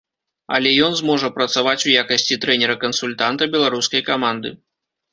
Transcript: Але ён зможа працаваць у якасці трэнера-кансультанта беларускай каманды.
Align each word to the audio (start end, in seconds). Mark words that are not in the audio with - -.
Але 0.55 0.71
ён 0.85 0.95
зможа 1.01 1.29
працаваць 1.35 1.77
у 1.87 1.93
якасці 2.05 2.41
трэнера-кансультанта 2.47 3.53
беларускай 3.55 4.01
каманды. 4.13 4.49